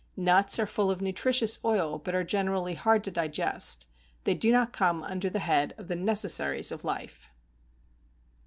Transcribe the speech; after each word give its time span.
Nuts 0.17 0.57
are 0.57 0.65
full 0.65 0.89
of 0.89 0.99
nutritious 0.99 1.59
oil, 1.63 1.99
but 1.99 2.15
are 2.15 2.23
generally 2.23 2.73
hard 2.73 3.03
to 3.03 3.11
digest; 3.11 3.85
they 4.23 4.33
do 4.33 4.51
not 4.51 4.73
come 4.73 5.03
under 5.03 5.29
the 5.29 5.37
head 5.37 5.75
of 5.77 5.89
the 5.89 5.95
necessaries 5.95 6.71
of 6.71 6.83
life. 6.83 7.29